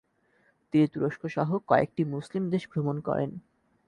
[0.73, 3.29] তিনি তুরস্ক সহ কয়েকটি মুসলিম দেশ ভ্রমণ করেন।